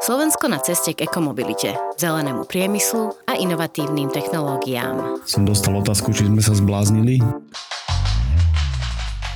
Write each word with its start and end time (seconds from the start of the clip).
Slovensko 0.00 0.48
na 0.48 0.58
ceste 0.58 0.96
k 0.96 1.04
ekomobilite, 1.04 1.76
zelenému 2.00 2.48
priemyslu 2.48 3.14
a 3.28 3.36
inovatívnym 3.36 4.08
technológiám. 4.08 5.22
Som 5.28 5.44
dostal 5.44 5.76
otázku, 5.76 6.10
či 6.16 6.26
sme 6.26 6.40
sa 6.40 6.56
zbláznili 6.56 7.20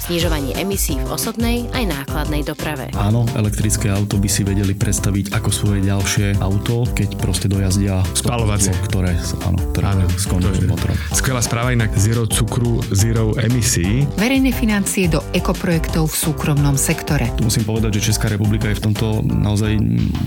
znižovanie 0.06 0.52
emisí 0.60 1.00
v 1.00 1.08
osobnej 1.08 1.64
aj 1.72 1.84
nákladnej 1.88 2.44
doprave. 2.44 2.92
Áno, 2.92 3.24
elektrické 3.32 3.88
auto 3.88 4.20
by 4.20 4.28
si 4.28 4.44
vedeli 4.44 4.76
predstaviť 4.76 5.32
ako 5.32 5.48
svoje 5.48 5.80
ďalšie 5.88 6.44
auto, 6.44 6.84
keď 6.92 7.16
proste 7.16 7.48
dojazdia 7.48 8.04
spalovacie, 8.12 8.76
ktoré, 8.84 9.16
áno, 9.48 9.58
ktoré 9.72 9.86
áno, 9.96 10.04
skončí 10.20 10.68
motorom. 10.68 10.96
Skvelá 11.16 11.40
správa 11.40 11.72
inak 11.72 11.96
zero 11.96 12.28
cukru, 12.28 12.84
zero 12.92 13.32
emisí. 13.40 14.04
Verejné 14.20 14.52
financie 14.52 15.08
do 15.08 15.24
ekoprojektov 15.32 16.12
v 16.12 16.16
súkromnom 16.16 16.76
sektore. 16.76 17.32
Musím 17.40 17.64
povedať, 17.64 17.96
že 17.96 18.12
Česká 18.12 18.28
republika 18.28 18.68
je 18.68 18.76
v 18.76 18.92
tomto 18.92 19.24
naozaj 19.24 19.72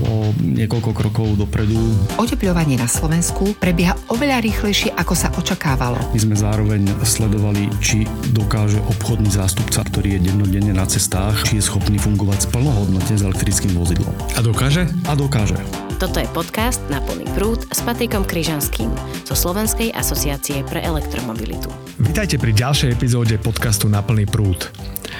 o 0.09 0.33
niekoľko 0.41 0.91
krokov 0.97 1.27
dopredu. 1.37 1.77
Oteplovanie 2.17 2.81
na 2.81 2.89
Slovensku 2.89 3.53
prebieha 3.61 3.93
oveľa 4.09 4.41
rýchlejšie, 4.41 4.97
ako 4.97 5.13
sa 5.13 5.29
očakávalo. 5.37 6.01
My 6.17 6.19
sme 6.19 6.33
zároveň 6.33 6.81
sledovali, 7.05 7.69
či 7.77 8.09
dokáže 8.33 8.81
obchodný 8.89 9.29
zástup 9.29 9.66
výrobca, 9.67 9.83
ktorý 9.83 10.15
je 10.15 10.31
dennodenne 10.31 10.71
na 10.71 10.87
cestách, 10.87 11.43
či 11.43 11.59
je 11.59 11.63
schopný 11.67 11.99
fungovať 11.99 12.47
plnohodnotne 12.55 13.19
s 13.19 13.19
elektrickým 13.19 13.75
vozidlom. 13.75 14.15
A 14.31 14.39
dokáže? 14.39 14.87
A 15.03 15.11
dokáže. 15.11 15.59
Toto 15.99 16.23
je 16.23 16.27
podcast 16.31 16.79
na 16.87 17.03
plný 17.03 17.27
prúd 17.35 17.67
s 17.67 17.83
Patrikom 17.83 18.23
Kryžanským 18.23 18.87
zo 19.27 19.35
Slovenskej 19.35 19.91
asociácie 19.91 20.63
pre 20.63 20.79
elektromobilitu. 20.87 21.67
Vítajte 21.99 22.39
pri 22.39 22.55
ďalšej 22.55 22.95
epizóde 22.95 23.35
podcastu 23.43 23.91
Na 23.91 23.99
plný 23.99 24.23
prúd. 24.23 24.71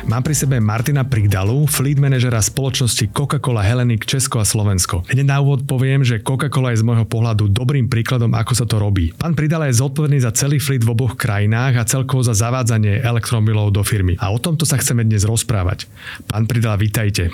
Mám 0.05 0.21
pri 0.21 0.37
sebe 0.37 0.61
Martina 0.61 1.01
Prigdalu, 1.01 1.65
fleet 1.65 1.97
manažera 1.97 2.37
spoločnosti 2.37 3.09
Coca-Cola 3.09 3.65
Hellenic 3.65 4.05
Česko 4.05 4.37
a 4.37 4.45
Slovensko. 4.45 5.01
Hneď 5.09 5.25
na 5.25 5.41
úvod 5.41 5.65
poviem, 5.65 6.05
že 6.05 6.21
Coca-Cola 6.21 6.77
je 6.77 6.81
z 6.81 6.85
môjho 6.85 7.09
pohľadu 7.09 7.49
dobrým 7.49 7.89
príkladom, 7.89 8.29
ako 8.37 8.53
sa 8.53 8.69
to 8.69 8.77
robí. 8.77 9.09
Pán 9.17 9.33
Pridala 9.33 9.65
je 9.73 9.81
zodpovedný 9.81 10.21
za 10.21 10.29
celý 10.37 10.61
fleet 10.61 10.85
v 10.85 10.93
oboch 10.93 11.17
krajinách 11.17 11.81
a 11.81 11.87
celkovo 11.89 12.21
za 12.21 12.37
zavádzanie 12.37 13.01
elektromobilov 13.01 13.73
do 13.73 13.81
firmy. 13.81 14.13
A 14.21 14.29
o 14.29 14.37
tomto 14.37 14.69
sa 14.69 14.77
chceme 14.77 15.01
dnes 15.01 15.25
rozprávať. 15.25 15.89
Pán 16.29 16.45
Pridala, 16.45 16.77
vítajte. 16.77 17.33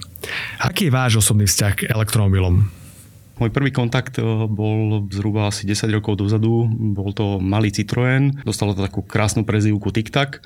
Aký 0.64 0.88
je 0.88 0.96
váš 0.96 1.20
osobný 1.20 1.44
vzťah 1.44 1.74
k 1.76 1.92
elektromobilom? 1.92 2.64
Môj 3.44 3.50
prvý 3.50 3.76
kontakt 3.76 4.22
eh, 4.22 4.24
bol 4.48 5.04
zhruba 5.12 5.52
asi 5.52 5.68
10 5.68 6.00
rokov 6.00 6.16
dozadu. 6.16 6.64
Bol 6.70 7.12
to 7.12 7.44
malý 7.44 7.76
Citroën. 7.76 8.46
Dostalo 8.48 8.72
to 8.72 8.86
takú 8.86 9.04
krásnu 9.04 9.44
prezývku 9.44 9.92
TikTak 9.92 10.40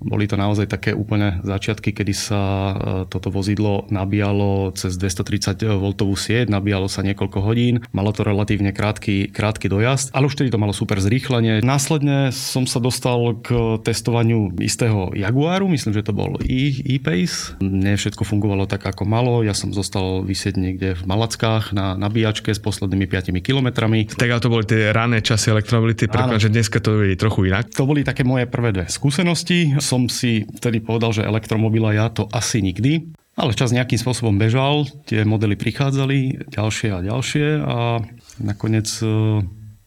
boli 0.00 0.24
to 0.24 0.40
naozaj 0.40 0.66
také 0.66 0.96
úplne 0.96 1.44
začiatky, 1.44 1.92
kedy 1.92 2.12
sa 2.16 2.40
e, 2.40 2.74
toto 3.06 3.28
vozidlo 3.28 3.86
nabíjalo 3.92 4.72
cez 4.72 4.96
230 4.96 5.60
V 5.60 5.92
sieť, 6.16 6.48
nabíjalo 6.48 6.88
sa 6.88 7.04
niekoľko 7.04 7.38
hodín, 7.44 7.84
malo 7.92 8.10
to 8.10 8.24
relatívne 8.24 8.72
krátky, 8.72 9.30
krátky 9.30 9.68
dojazd, 9.68 10.12
ale 10.16 10.26
už 10.26 10.36
vtedy 10.36 10.48
to 10.50 10.60
malo 10.60 10.72
super 10.72 10.98
zrýchlenie. 10.98 11.60
Následne 11.60 12.32
som 12.32 12.64
sa 12.64 12.80
dostal 12.80 13.36
k 13.44 13.78
testovaniu 13.84 14.56
istého 14.58 15.12
Jaguaru, 15.12 15.68
myslím, 15.68 15.92
že 15.94 16.06
to 16.06 16.16
bol 16.16 16.40
e-Pace. 16.40 17.60
Nie 17.60 18.00
všetko 18.00 18.24
fungovalo 18.24 18.64
tak, 18.64 18.88
ako 18.88 19.04
malo. 19.04 19.44
Ja 19.44 19.52
som 19.52 19.70
zostal 19.70 20.24
vysieť 20.24 20.56
niekde 20.56 20.96
v 20.96 21.02
Malackách 21.04 21.76
na 21.76 21.94
nabíjačke 21.94 22.50
s 22.50 22.60
poslednými 22.60 23.06
5 23.06 23.36
kilometrami. 23.44 24.08
Tak 24.08 24.28
ale 24.28 24.40
to 24.42 24.52
boli 24.52 24.64
tie 24.64 24.90
rané 24.90 25.20
časy 25.20 25.52
elektromobility, 25.52 26.08
pretože 26.08 26.48
dneska 26.48 26.80
to 26.80 27.04
je 27.04 27.16
trochu 27.18 27.52
inak. 27.52 27.68
To 27.76 27.84
boli 27.84 28.02
také 28.06 28.24
moje 28.24 28.48
prvé 28.48 28.72
dve 28.72 28.86
skúsenosti 28.88 29.76
som 29.90 30.06
si 30.06 30.46
vtedy 30.46 30.78
povedal, 30.78 31.10
že 31.10 31.26
elektromobila 31.26 31.90
ja 31.90 32.06
to 32.14 32.30
asi 32.30 32.62
nikdy. 32.62 33.10
Ale 33.34 33.56
čas 33.56 33.74
nejakým 33.74 33.98
spôsobom 33.98 34.38
bežal, 34.38 34.86
tie 35.10 35.26
modely 35.26 35.58
prichádzali 35.58 36.50
ďalšie 36.54 36.88
a 36.94 36.98
ďalšie 37.02 37.46
a 37.58 37.78
nakoniec 38.38 38.86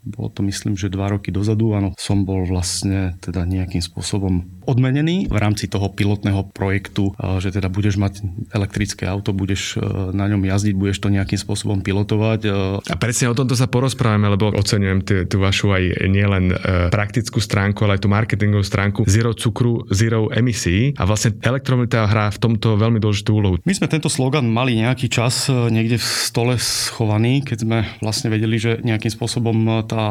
bolo 0.03 0.27
to 0.27 0.43
myslím, 0.43 0.75
že 0.75 0.91
dva 0.91 1.15
roky 1.15 1.31
dozadu, 1.31 1.71
áno, 1.71 1.95
som 1.95 2.27
bol 2.27 2.43
vlastne 2.43 3.15
teda 3.23 3.47
nejakým 3.47 3.79
spôsobom 3.79 4.43
odmenený 4.67 5.31
v 5.31 5.37
rámci 5.39 5.71
toho 5.71 5.91
pilotného 5.91 6.51
projektu, 6.51 7.15
že 7.39 7.55
teda 7.55 7.71
budeš 7.71 7.99
mať 7.99 8.23
elektrické 8.51 9.07
auto, 9.07 9.35
budeš 9.35 9.75
e, 9.75 9.83
na 10.15 10.27
ňom 10.27 10.43
jazdiť, 10.43 10.75
budeš 10.75 11.03
to 11.03 11.11
nejakým 11.11 11.39
spôsobom 11.39 11.83
pilotovať. 11.83 12.39
E. 12.47 12.49
A 12.79 12.95
presne 12.95 13.31
o 13.31 13.35
tomto 13.35 13.55
sa 13.55 13.67
porozprávame, 13.67 14.31
lebo 14.31 14.51
oceňujem 14.55 15.27
tú 15.27 15.37
vašu 15.39 15.75
aj 15.75 16.07
nielen 16.07 16.51
e, 16.51 16.55
praktickú 16.91 17.43
stránku, 17.43 17.83
ale 17.83 17.99
aj 17.99 18.07
tú 18.07 18.09
marketingovú 18.11 18.63
stránku 18.63 18.99
Zero 19.07 19.35
cukru, 19.35 19.83
Zero 19.91 20.31
emisí 20.31 20.95
a 20.95 21.03
vlastne 21.03 21.35
elektromobilita 21.39 22.07
hrá 22.07 22.31
v 22.31 22.39
tomto 22.39 22.79
veľmi 22.79 23.03
dôležitú 23.03 23.31
úlohu. 23.35 23.55
My 23.63 23.75
sme 23.75 23.91
tento 23.91 24.07
slogan 24.07 24.47
mali 24.47 24.79
nejaký 24.79 25.11
čas 25.11 25.51
niekde 25.51 25.99
v 25.99 26.05
stole 26.07 26.55
schovaný, 26.59 27.43
keď 27.43 27.57
sme 27.67 27.79
vlastne 27.99 28.31
vedeli, 28.31 28.55
že 28.55 28.79
nejakým 28.79 29.11
spôsobom 29.11 29.83
tá 29.93 30.05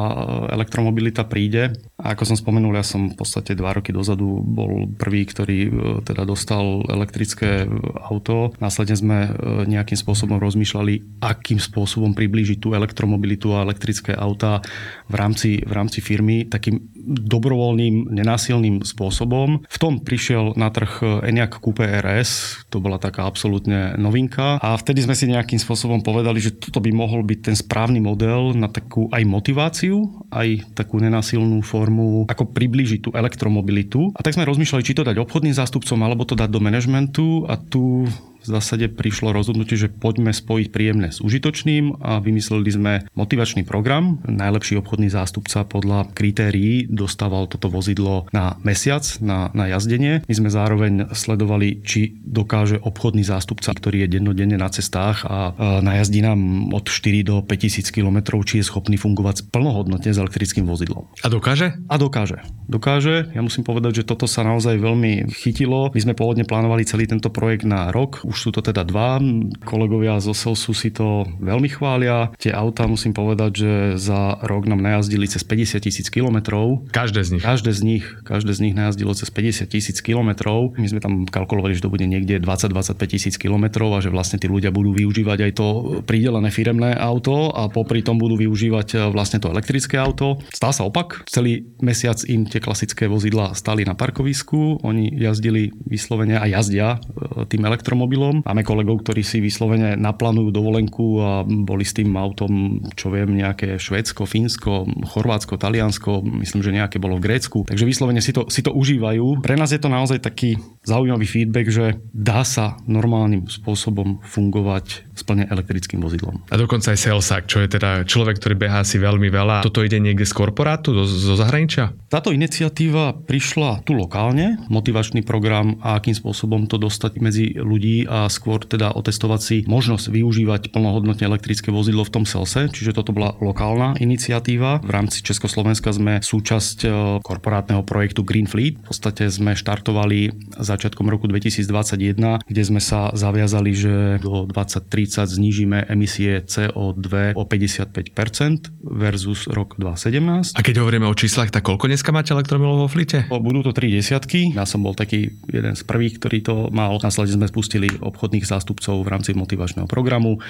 elektromobilita 0.54 1.26
príde. 1.26 1.74
A 1.98 2.14
ako 2.14 2.22
som 2.30 2.36
spomenul, 2.38 2.78
ja 2.78 2.86
som 2.86 3.10
v 3.10 3.18
podstate 3.18 3.58
dva 3.58 3.74
roky 3.74 3.90
dozadu 3.90 4.38
bol 4.38 4.86
prvý, 4.94 5.26
ktorý 5.26 5.58
e, 5.66 5.70
teda 6.06 6.22
dostal 6.22 6.86
elektrické 6.86 7.66
auto. 7.98 8.54
Následne 8.62 8.94
sme 8.94 9.18
e, 9.26 9.30
nejakým 9.66 9.98
spôsobom 9.98 10.38
rozmýšľali, 10.38 11.18
akým 11.18 11.58
spôsobom 11.58 12.14
priblížiť 12.14 12.62
tú 12.62 12.78
elektromobilitu 12.78 13.50
a 13.58 13.66
elektrické 13.66 14.14
auta 14.14 14.62
v 15.10 15.14
rámci, 15.18 15.58
v 15.66 15.72
rámci 15.74 15.98
firmy 15.98 16.46
takým 16.46 16.91
dobrovoľným, 17.06 18.14
nenásilným 18.14 18.86
spôsobom. 18.86 19.66
V 19.66 19.78
tom 19.78 19.98
prišiel 20.00 20.54
na 20.54 20.70
trh 20.70 21.22
Enyaq 21.26 21.58
Coupe 21.58 21.82
RS, 21.82 22.64
to 22.70 22.78
bola 22.78 22.96
taká 23.02 23.26
absolútne 23.26 23.98
novinka 23.98 24.62
a 24.62 24.78
vtedy 24.78 25.04
sme 25.04 25.18
si 25.18 25.28
nejakým 25.28 25.58
spôsobom 25.58 26.00
povedali, 26.00 26.38
že 26.38 26.54
toto 26.54 26.78
by 26.78 26.90
mohol 26.94 27.26
byť 27.26 27.38
ten 27.52 27.56
správny 27.58 27.98
model 27.98 28.54
na 28.54 28.70
takú 28.70 29.10
aj 29.10 29.22
motiváciu, 29.26 30.08
aj 30.30 30.74
takú 30.78 31.02
nenásilnú 31.02 31.60
formu, 31.60 32.24
ako 32.30 32.54
priblížiť 32.54 33.00
tú 33.06 33.10
elektromobilitu. 33.12 34.14
A 34.14 34.22
tak 34.22 34.38
sme 34.38 34.48
rozmýšľali, 34.48 34.86
či 34.86 34.96
to 34.96 35.06
dať 35.06 35.18
obchodným 35.18 35.54
zástupcom, 35.54 35.98
alebo 36.00 36.22
to 36.22 36.38
dať 36.38 36.48
do 36.48 36.60
manažmentu 36.62 37.44
a 37.50 37.58
tu 37.58 38.06
v 38.42 38.46
zásade 38.50 38.90
prišlo 38.90 39.30
rozhodnutie, 39.30 39.78
že 39.78 39.86
poďme 39.86 40.34
spojiť 40.34 40.66
príjemné 40.74 41.14
s 41.14 41.22
užitočným 41.22 42.02
a 42.02 42.18
vymysleli 42.18 42.70
sme 42.74 42.92
motivačný 43.14 43.62
program. 43.62 44.18
Najlepší 44.26 44.82
obchodný 44.82 45.08
zástupca 45.08 45.62
podľa 45.62 46.10
kritérií 46.10 46.90
dostával 46.90 47.46
toto 47.46 47.70
vozidlo 47.70 48.26
na 48.34 48.58
mesiac, 48.66 49.06
na, 49.22 49.54
na 49.54 49.70
jazdenie. 49.70 50.26
My 50.26 50.34
sme 50.34 50.50
zároveň 50.50 51.14
sledovali, 51.14 51.86
či 51.86 52.18
dokáže 52.26 52.82
obchodný 52.82 53.22
zástupca, 53.22 53.70
ktorý 53.70 54.06
je 54.06 54.18
dennodenne 54.18 54.58
na 54.58 54.66
cestách 54.66 55.22
a 55.22 55.54
najazdí 55.80 56.26
nám 56.26 56.74
od 56.74 56.90
4 56.90 57.22
do 57.22 57.36
5000 57.46 57.94
km, 57.94 58.42
či 58.42 58.58
je 58.58 58.66
schopný 58.66 58.98
fungovať 58.98 59.54
plnohodnotne 59.54 60.10
s 60.10 60.18
elektrickým 60.18 60.66
vozidlom. 60.66 61.06
A 61.22 61.30
dokáže? 61.30 61.78
A 61.86 61.94
dokáže. 61.94 62.42
Dokáže. 62.66 63.30
Ja 63.30 63.42
musím 63.44 63.62
povedať, 63.62 64.02
že 64.02 64.08
toto 64.08 64.26
sa 64.26 64.42
naozaj 64.42 64.80
veľmi 64.80 65.30
chytilo. 65.30 65.94
My 65.94 66.00
sme 66.02 66.18
pôvodne 66.18 66.42
plánovali 66.42 66.82
celý 66.88 67.06
tento 67.06 67.30
projekt 67.30 67.68
na 67.68 67.92
rok 67.92 68.24
už 68.32 68.48
sú 68.48 68.50
to 68.50 68.64
teda 68.64 68.88
dva. 68.88 69.20
Kolegovia 69.68 70.16
zo 70.24 70.32
Selsu 70.32 70.72
si 70.72 70.88
to 70.88 71.28
veľmi 71.36 71.68
chvália. 71.68 72.32
Tie 72.40 72.48
auta 72.48 72.88
musím 72.88 73.12
povedať, 73.12 73.50
že 73.60 73.72
za 74.00 74.40
rok 74.40 74.64
nám 74.64 74.80
najazdili 74.80 75.28
cez 75.28 75.44
50 75.44 75.84
tisíc 75.84 76.08
kilometrov. 76.08 76.88
Každé 76.88 77.20
z 77.20 77.36
nich. 77.36 77.44
Každé 77.44 77.70
z 77.76 77.80
nich. 77.84 78.04
Každé 78.24 78.56
z 78.56 78.60
nich 78.64 78.74
najazdilo 78.74 79.12
cez 79.12 79.28
50 79.28 79.68
tisíc 79.68 80.00
kilometrov. 80.00 80.72
My 80.80 80.88
sme 80.88 81.04
tam 81.04 81.28
kalkulovali, 81.28 81.76
že 81.76 81.84
to 81.84 81.92
bude 81.92 82.08
niekde 82.08 82.40
20-25 82.40 82.96
tisíc 83.04 83.34
kilometrov 83.36 83.92
a 83.92 84.00
že 84.00 84.08
vlastne 84.08 84.40
tí 84.40 84.48
ľudia 84.48 84.72
budú 84.72 84.96
využívať 84.96 85.38
aj 85.44 85.52
to 85.52 85.66
pridelené 86.08 86.48
firemné 86.48 86.96
auto 86.96 87.52
a 87.52 87.68
popri 87.68 88.00
tom 88.00 88.16
budú 88.16 88.40
využívať 88.40 88.88
e, 88.96 88.96
vlastne 89.12 89.44
to 89.44 89.52
elektrické 89.52 90.00
auto. 90.00 90.40
Stal 90.48 90.72
sa 90.72 90.88
opak. 90.88 91.28
Celý 91.28 91.68
mesiac 91.84 92.16
im 92.24 92.48
tie 92.48 92.64
klasické 92.64 93.04
vozidla 93.10 93.52
stali 93.52 93.84
na 93.84 93.92
parkovisku. 93.92 94.80
Oni 94.80 95.12
jazdili 95.12 95.74
vyslovene 95.84 96.40
a 96.40 96.48
jazdia 96.48 96.96
e, 96.96 97.44
tým 97.44 97.68
elektromobilom 97.68 98.21
automobilom. 98.22 98.46
Máme 98.46 98.62
kolegov, 98.62 99.02
ktorí 99.02 99.22
si 99.26 99.42
vyslovene 99.42 99.98
naplánujú 99.98 100.54
dovolenku 100.54 101.06
a 101.18 101.30
boli 101.42 101.82
s 101.82 101.96
tým 101.96 102.14
autom, 102.14 102.78
čo 102.94 103.10
viem, 103.10 103.34
nejaké 103.34 103.76
Švédsko, 103.78 104.22
Fínsko, 104.28 104.86
Chorvátsko, 105.10 105.58
Taliansko, 105.58 106.22
myslím, 106.22 106.62
že 106.62 106.76
nejaké 106.76 106.96
bolo 107.02 107.18
v 107.18 107.26
Grécku. 107.26 107.66
Takže 107.66 107.88
vyslovene 107.88 108.22
si 108.22 108.30
to, 108.30 108.46
si 108.46 108.62
to 108.62 108.70
užívajú. 108.70 109.42
Pre 109.42 109.58
nás 109.58 109.74
je 109.74 109.80
to 109.82 109.90
naozaj 109.90 110.22
taký 110.22 110.54
zaujímavý 110.82 111.26
feedback, 111.26 111.70
že 111.70 111.86
dá 112.10 112.42
sa 112.42 112.78
normálnym 112.90 113.46
spôsobom 113.46 114.18
fungovať 114.26 115.06
s 115.12 115.22
plne 115.22 115.46
elektrickým 115.46 116.02
vozidlom. 116.02 116.42
A 116.50 116.58
dokonca 116.58 116.90
aj 116.90 116.98
salesák, 116.98 117.44
čo 117.46 117.62
je 117.62 117.68
teda 117.70 118.02
človek, 118.02 118.42
ktorý 118.42 118.58
behá 118.58 118.82
si 118.82 118.98
veľmi 118.98 119.30
veľa. 119.30 119.62
Toto 119.62 119.86
ide 119.86 120.02
niekde 120.02 120.26
z 120.26 120.34
korporátu, 120.34 120.90
zo, 120.90 121.04
zo 121.06 121.34
zahraničia? 121.38 121.94
Táto 122.10 122.34
iniciatíva 122.34 123.14
prišla 123.14 123.86
tu 123.86 123.94
lokálne, 123.94 124.58
motivačný 124.72 125.22
program 125.22 125.78
a 125.84 126.00
akým 126.00 126.16
spôsobom 126.16 126.66
to 126.66 126.80
dostať 126.80 127.12
medzi 127.22 127.54
ľudí 127.54 128.08
a 128.08 128.26
skôr 128.32 128.64
teda 128.64 128.96
otestovať 128.96 129.40
si 129.40 129.56
možnosť 129.68 130.10
využívať 130.10 130.74
plnohodnotne 130.74 131.28
elektrické 131.28 131.70
vozidlo 131.70 132.02
v 132.02 132.14
tom 132.20 132.24
selse, 132.26 132.72
čiže 132.72 132.96
toto 132.96 133.14
bola 133.14 133.36
lokálna 133.38 134.00
iniciatíva. 134.00 134.82
V 134.82 134.90
rámci 134.90 135.20
Československa 135.22 135.92
sme 135.92 136.24
súčasť 136.24 136.78
e, 136.82 136.88
korporátneho 137.20 137.84
projektu 137.84 138.24
Green 138.26 138.48
Fleet. 138.48 138.80
V 138.80 138.90
podstate 138.90 139.28
sme 139.28 139.52
štartovali 139.54 140.32
s 140.56 140.68
začiatkom 140.72 141.06
roku 141.08 141.28
2021, 141.28 142.42
kde 142.48 142.62
sme 142.64 142.80
sa 142.80 143.12
zaviazali, 143.12 143.70
že 143.76 143.94
do 144.24 144.48
2030 144.48 145.28
znížime 145.28 145.78
emisie 145.86 146.40
CO2 146.42 147.36
o 147.36 147.42
55% 147.44 148.72
versus 148.80 149.46
rok 149.52 149.76
2017. 149.76 150.56
A 150.56 150.60
keď 150.64 150.80
hovoríme 150.80 151.04
o 151.04 151.14
číslach, 151.14 151.52
tak 151.52 151.68
koľko 151.68 151.92
dneska 151.92 152.10
máte 152.10 152.32
elektromobilov 152.32 152.86
vo 152.86 152.90
flite? 152.90 153.28
Budú 153.28 153.60
to 153.66 153.76
tri 153.76 153.92
desiatky. 153.92 154.54
Ja 154.56 154.64
som 154.64 154.80
bol 154.80 154.96
taký 154.96 155.36
jeden 155.50 155.74
z 155.76 155.82
prvých, 155.84 156.16
ktorý 156.16 156.38
to 156.40 156.54
mal. 156.72 156.96
Následne 157.02 157.44
sme 157.44 157.46
spustili 157.50 157.88
obchodných 158.00 158.46
zástupcov 158.46 159.02
v 159.04 159.08
rámci 159.10 159.36
motivačného 159.36 159.90
programu. 159.90 160.40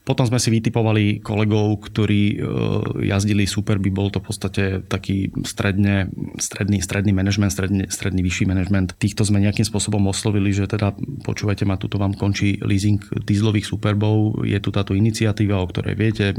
Potom 0.00 0.24
sme 0.24 0.40
si 0.40 0.48
vytipovali 0.48 1.20
kolegov, 1.20 1.86
ktorí 1.86 2.22
e, 2.32 2.36
jazdili 3.04 3.44
Superby, 3.44 3.92
bol 3.92 4.08
to 4.08 4.24
v 4.24 4.26
podstate 4.26 4.64
taký 4.88 5.28
stredne, 5.44 6.08
stredný, 6.40 6.80
stredný 6.80 7.12
manažment, 7.12 7.52
stredný, 7.52 7.84
stredný 7.92 8.24
vyšší 8.24 8.48
manažment. 8.48 8.96
Týchto 8.96 9.28
sme 9.28 9.44
nejakým 9.44 9.68
spôsobom 9.68 10.00
oslovili, 10.08 10.56
že 10.56 10.64
teda 10.64 10.96
počúvajte 11.22 11.68
ma, 11.68 11.76
tuto 11.76 12.00
vám 12.00 12.16
končí 12.16 12.56
leasing 12.64 12.98
dieselových 13.28 13.68
Superbov, 13.68 14.42
je 14.48 14.56
tu 14.58 14.72
táto 14.72 14.96
iniciatíva, 14.96 15.60
o 15.60 15.68
ktorej 15.68 15.94
viete, 15.94 16.32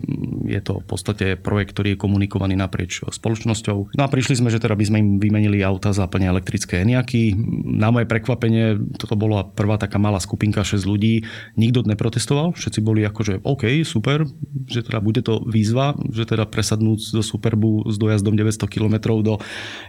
je 0.50 0.60
to 0.60 0.82
v 0.82 0.86
podstate 0.90 1.26
projekt, 1.38 1.78
ktorý 1.78 1.96
je 1.96 2.02
komunikovaný 2.02 2.58
naprieč 2.58 3.06
spoločnosťou. 3.06 3.94
No 3.94 4.02
a 4.02 4.10
prišli 4.10 4.42
sme, 4.42 4.50
že 4.50 4.58
teda 4.58 4.74
by 4.74 4.86
sme 4.90 4.98
im 5.00 5.10
vymenili 5.22 5.62
auta 5.62 5.94
za 5.94 6.10
plne 6.10 6.34
elektrické 6.34 6.82
Eniaky. 6.82 7.38
Na 7.78 7.94
moje 7.94 8.10
prekvapenie, 8.10 8.98
toto 8.98 9.14
bola 9.14 9.46
prvá 9.46 9.78
taká 9.78 10.02
malá 10.02 10.18
skupinka 10.18 10.66
6 10.66 10.82
ľudí, 10.84 11.24
nikto 11.56 11.86
neprotestoval, 11.86 12.58
všetci 12.58 12.80
boli 12.82 13.06
akože 13.06 13.46
OK, 13.52 13.84
super, 13.84 14.24
že 14.68 14.86
teda 14.86 15.00
bude 15.04 15.22
to 15.22 15.44
výzva, 15.44 15.96
že 16.10 16.24
teda 16.24 16.48
presadnúť 16.48 17.00
zo 17.12 17.24
Superbu 17.24 17.92
s 17.92 18.00
dojazdom 18.00 18.40
900 18.40 18.68
km 18.72 19.20
do 19.20 19.38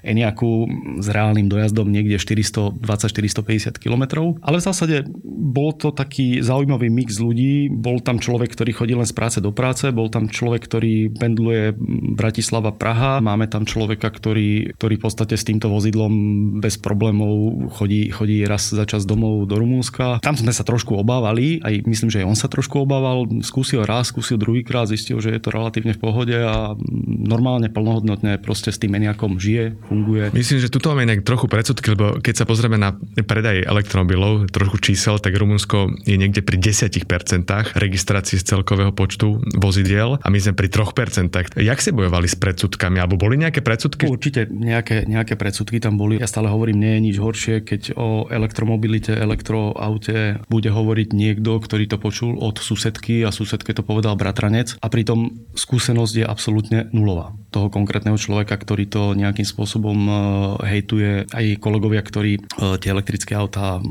Eniaku 0.02 0.66
s 0.98 1.06
reálnym 1.06 1.46
dojazdom 1.46 1.88
niekde 1.88 2.18
420-450 2.18 3.78
km. 3.78 4.34
Ale 4.42 4.58
v 4.58 4.66
zásade 4.66 4.96
bol 5.26 5.74
to 5.76 5.94
taký 5.94 6.42
zaujímavý 6.42 6.90
mix 6.90 7.22
ľudí. 7.22 7.70
Bol 7.70 8.02
tam 8.02 8.18
človek, 8.18 8.50
ktorý 8.52 8.70
chodí 8.74 8.94
len 8.98 9.06
z 9.06 9.14
práce 9.14 9.38
do 9.38 9.54
práce, 9.54 9.88
bol 9.94 10.10
tam 10.10 10.26
človek, 10.26 10.66
ktorý 10.66 11.12
pendluje 11.14 11.74
Bratislava 12.18 12.74
Praha, 12.74 13.22
máme 13.22 13.46
tam 13.46 13.68
človeka, 13.68 14.10
ktorý, 14.10 14.74
ktorý 14.74 14.94
v 14.98 15.04
podstate 15.04 15.34
s 15.38 15.46
týmto 15.46 15.70
vozidlom 15.70 16.12
bez 16.58 16.80
problémov 16.80 17.68
chodí, 17.76 18.10
chodí 18.10 18.42
raz 18.42 18.72
za 18.72 18.84
čas 18.88 19.06
domov 19.06 19.46
do 19.46 19.58
Rumúnska. 19.58 20.18
Tam 20.24 20.34
sme 20.34 20.50
sa 20.50 20.66
trošku 20.66 20.96
obávali, 20.96 21.60
aj 21.62 21.84
myslím, 21.86 22.10
že 22.10 22.24
aj 22.24 22.28
on 22.28 22.38
sa 22.38 22.48
trošku 22.48 22.82
obával 22.82 23.28
skúsil 23.52 23.84
raz, 23.84 24.08
skúsil 24.08 24.40
druhýkrát, 24.40 24.88
zistil, 24.88 25.20
že 25.20 25.36
je 25.36 25.40
to 25.44 25.52
relatívne 25.52 25.92
v 25.92 26.00
pohode 26.00 26.32
a 26.32 26.72
normálne 27.04 27.68
plnohodnotne 27.68 28.40
proste 28.40 28.72
s 28.72 28.80
tým 28.80 28.96
meniakom 28.96 29.36
žije, 29.36 29.76
funguje. 29.92 30.32
Myslím, 30.32 30.64
že 30.64 30.72
tuto 30.72 30.96
máme 30.96 31.04
inak 31.04 31.20
trochu 31.20 31.52
predsudky, 31.52 31.92
lebo 31.92 32.16
keď 32.24 32.42
sa 32.42 32.44
pozrieme 32.48 32.80
na 32.80 32.96
predaj 33.20 33.68
elektromobilov, 33.68 34.48
trochu 34.48 34.80
čísel, 34.80 35.20
tak 35.20 35.36
Rumunsko 35.36 35.92
je 36.08 36.16
niekde 36.16 36.40
pri 36.40 36.56
10% 36.56 36.96
registrácií 37.76 38.40
z 38.40 38.44
celkového 38.56 38.96
počtu 38.96 39.44
vozidiel 39.60 40.16
a 40.16 40.28
my 40.32 40.38
sme 40.40 40.56
pri 40.56 40.72
3%. 40.72 41.60
Jak 41.60 41.78
ste 41.82 41.92
bojovali 41.92 42.30
s 42.30 42.38
predsudkami? 42.40 42.96
Alebo 43.02 43.20
boli 43.20 43.36
nejaké 43.36 43.60
predsudky? 43.60 44.08
Určite 44.08 44.48
nejaké, 44.48 45.04
nejaké 45.04 45.36
predsudky 45.36 45.82
tam 45.82 46.00
boli. 46.00 46.16
Ja 46.16 46.30
stále 46.30 46.48
hovorím, 46.48 46.80
nie 46.80 46.92
je 46.96 47.04
nič 47.12 47.16
horšie, 47.20 47.54
keď 47.66 47.98
o 47.98 48.30
elektromobilite, 48.30 49.12
elektroaute 49.12 50.40
bude 50.48 50.70
hovoriť 50.70 51.08
niekto, 51.12 51.58
ktorý 51.58 51.84
to 51.90 51.98
počul 51.98 52.38
od 52.38 52.62
susedky 52.62 53.26
a 53.26 53.34
susedke 53.42 53.74
to 53.74 53.82
povedal 53.82 54.14
bratranec 54.14 54.78
a 54.78 54.86
pritom 54.86 55.50
skúsenosť 55.58 56.14
je 56.22 56.24
absolútne 56.24 56.86
nulová. 56.94 57.34
Toho 57.50 57.68
konkrétneho 57.68 58.14
človeka, 58.14 58.54
ktorý 58.54 58.86
to 58.86 59.02
nejakým 59.18 59.44
spôsobom 59.44 59.98
e, 60.06 60.12
hejtuje, 60.62 61.26
aj 61.34 61.58
kolegovia, 61.58 62.06
ktorí 62.06 62.38
e, 62.38 62.40
tie 62.78 62.94
elektrické 62.94 63.34
autá 63.34 63.82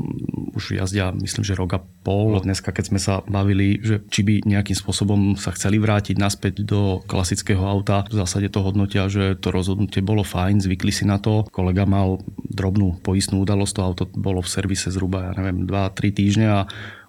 už 0.56 0.80
jazdia, 0.80 1.12
myslím, 1.12 1.44
že 1.44 1.58
rok 1.58 1.76
a 1.76 1.80
pol. 1.80 2.40
Dneska, 2.40 2.74
keď 2.74 2.84
sme 2.88 3.00
sa 3.00 3.20
bavili, 3.24 3.78
že 3.80 4.02
či 4.10 4.24
by 4.24 4.44
nejakým 4.44 4.76
spôsobom 4.76 5.38
sa 5.38 5.54
chceli 5.54 5.78
vrátiť 5.78 6.18
naspäť 6.18 6.66
do 6.66 7.00
klasického 7.06 7.62
auta, 7.62 8.04
v 8.10 8.18
zásade 8.18 8.50
to 8.50 8.60
hodnotia, 8.60 9.06
že 9.08 9.38
to 9.38 9.54
rozhodnutie 9.54 10.02
bolo 10.02 10.26
fajn, 10.26 10.60
zvykli 10.60 10.92
si 10.92 11.04
na 11.06 11.22
to. 11.22 11.46
Kolega 11.48 11.86
mal 11.86 12.20
drobnú 12.52 13.00
poistnú 13.00 13.40
udalosť, 13.42 13.74
to 13.74 13.82
auto 13.82 14.04
bolo 14.12 14.44
v 14.44 14.52
servise 14.52 14.92
zhruba, 14.92 15.32
ja 15.32 15.32
neviem, 15.40 15.64
2-3 15.64 16.12
týždne 16.12 16.46
a 16.52 16.60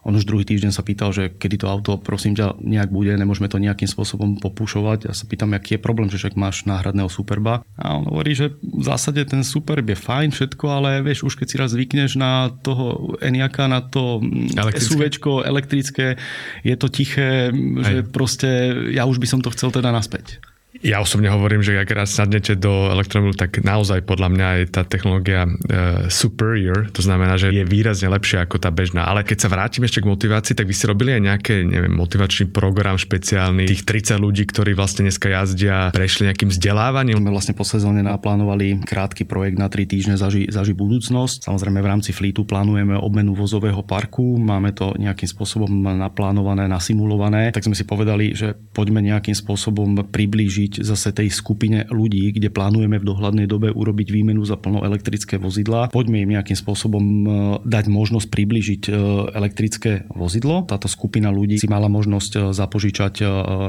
on 0.03 0.19
už 0.19 0.27
druhý 0.27 0.43
týždeň 0.43 0.75
sa 0.75 0.83
pýtal, 0.83 1.15
že 1.15 1.31
kedy 1.31 1.63
to 1.63 1.71
auto, 1.71 1.95
prosím 1.95 2.35
ťa, 2.35 2.59
nejak 2.59 2.91
bude, 2.91 3.15
nemôžeme 3.15 3.47
to 3.47 3.55
nejakým 3.55 3.87
spôsobom 3.87 4.35
popušovať. 4.35 5.07
Ja 5.07 5.13
sa 5.15 5.23
pýtam, 5.23 5.55
aký 5.55 5.79
je 5.79 5.81
problém, 5.81 6.11
že 6.11 6.19
však 6.19 6.35
máš 6.35 6.67
náhradného 6.67 7.07
Superba. 7.07 7.63
A 7.79 7.95
on 7.95 8.11
hovorí, 8.11 8.35
že 8.35 8.51
v 8.59 8.83
zásade 8.83 9.23
ten 9.23 9.47
Superb 9.47 9.87
je 9.87 9.95
fajn 9.95 10.35
všetko, 10.35 10.65
ale 10.67 10.99
vieš, 10.99 11.23
už 11.23 11.39
keď 11.39 11.47
si 11.47 11.55
raz 11.55 11.71
zvykneš 11.71 12.19
na 12.19 12.51
toho 12.51 13.15
Eniaka, 13.23 13.71
na 13.71 13.79
to 13.79 14.19
elektrické. 14.59 14.91
SUVčko 14.91 15.47
elektrické, 15.47 16.19
je 16.67 16.75
to 16.75 16.91
tiché, 16.91 17.47
Aj. 17.47 17.55
že 17.87 18.03
proste 18.03 18.75
ja 18.91 19.07
už 19.07 19.23
by 19.23 19.27
som 19.31 19.39
to 19.39 19.55
chcel 19.55 19.71
teda 19.71 19.87
naspäť. 19.95 20.43
Ja 20.83 20.99
osobne 20.99 21.31
hovorím, 21.31 21.63
že 21.63 21.79
ak 21.79 21.95
raz 21.95 22.11
sadnete 22.11 22.59
do 22.59 22.91
elektromobilu, 22.91 23.39
tak 23.39 23.63
naozaj 23.63 24.03
podľa 24.03 24.29
mňa 24.35 24.47
je 24.59 24.65
tá 24.67 24.83
technológia 24.83 25.47
uh, 25.47 26.11
superior, 26.11 26.91
to 26.91 26.99
znamená, 26.99 27.39
že 27.39 27.55
je 27.55 27.63
výrazne 27.63 28.11
lepšia 28.11 28.43
ako 28.43 28.59
tá 28.59 28.67
bežná. 28.67 29.07
Ale 29.07 29.23
keď 29.23 29.47
sa 29.47 29.49
vrátim 29.49 29.87
ešte 29.87 30.03
k 30.03 30.11
motivácii, 30.11 30.59
tak 30.59 30.67
vy 30.67 30.75
ste 30.75 30.91
robili 30.91 31.15
aj 31.15 31.21
nejaké, 31.23 31.53
motivačný 31.87 32.51
program 32.51 32.99
špeciálny, 32.99 33.63
tých 33.63 33.87
30 33.87 34.19
ľudí, 34.19 34.43
ktorí 34.43 34.75
vlastne 34.75 35.07
dneska 35.07 35.31
jazdia, 35.31 35.87
prešli 35.95 36.27
nejakým 36.27 36.51
vzdelávaním. 36.51 37.15
My 37.23 37.31
vlastne 37.31 37.55
po 37.55 37.63
sezóne 37.63 38.03
naplánovali 38.03 38.83
krátky 38.83 39.23
projekt 39.23 39.55
na 39.55 39.71
3 39.71 39.87
týždne 39.87 40.15
zaži, 40.19 40.51
zaži 40.51 40.75
budúcnosť. 40.75 41.47
Samozrejme 41.47 41.79
v 41.79 41.87
rámci 41.95 42.11
flítu 42.11 42.43
plánujeme 42.43 42.99
obmenu 42.99 43.31
vozového 43.31 43.87
parku, 43.87 44.35
máme 44.35 44.75
to 44.75 44.91
nejakým 44.99 45.31
spôsobom 45.31 45.71
naplánované, 45.95 46.67
nasimulované, 46.67 47.55
tak 47.55 47.63
sme 47.63 47.71
si 47.71 47.87
povedali, 47.87 48.35
že 48.35 48.51
poďme 48.75 48.99
nejakým 48.99 49.31
spôsobom 49.31 49.95
priblížiť 50.11 50.72
umožniť 50.73 50.89
zase 50.89 51.13
tej 51.13 51.29
skupine 51.29 51.85
ľudí, 51.89 52.33
kde 52.33 52.49
plánujeme 52.49 52.97
v 52.97 53.05
dohľadnej 53.05 53.45
dobe 53.45 53.69
urobiť 53.69 54.07
výmenu 54.09 54.41
za 54.45 54.57
plno 54.57 54.81
elektrické 54.81 55.37
vozidla. 55.37 55.93
Poďme 55.93 56.25
im 56.25 56.33
nejakým 56.33 56.57
spôsobom 56.57 57.03
e, 57.03 57.25
dať 57.61 57.85
možnosť 57.89 58.27
približiť 58.29 58.81
e, 58.89 58.91
elektrické 59.37 60.09
vozidlo. 60.09 60.65
Táto 60.65 60.89
skupina 60.89 61.29
ľudí 61.29 61.61
si 61.61 61.69
mala 61.69 61.85
možnosť 61.89 62.31
e, 62.33 62.39
zapožičať 62.53 63.15